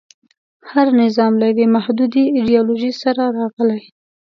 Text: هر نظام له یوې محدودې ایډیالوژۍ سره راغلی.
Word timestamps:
هر 0.71 0.87
نظام 1.01 1.31
له 1.41 1.45
یوې 1.51 1.65
محدودې 1.75 2.23
ایډیالوژۍ 2.37 2.93
سره 3.03 3.23
راغلی. 3.37 3.81